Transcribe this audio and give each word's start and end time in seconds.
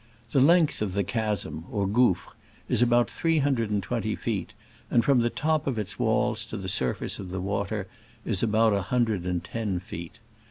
The 0.31 0.39
length 0.41 0.81
of 0.81 0.93
the 0.93 1.03
chasm 1.03 1.65
or 1.69 1.85
gouffre 1.85 2.33
is 2.67 2.81
about 2.81 3.07
three 3.07 3.37
hundred 3.37 3.69
and 3.69 3.83
twenty 3.83 4.15
feet, 4.15 4.55
and 4.89 5.05
from 5.05 5.19
the 5.21 5.29
top 5.29 5.67
of 5.67 5.77
its 5.77 5.99
walls 5.99 6.43
to 6.47 6.57
the 6.57 6.67
surface 6.67 7.19
of 7.19 7.29
the 7.29 7.39
water 7.39 7.85
is 8.25 8.41
about 8.41 8.73
one 8.73 8.81
hundred 8.81 9.27
and 9.27 9.43
ten 9.43 9.79
feet. 9.79 10.17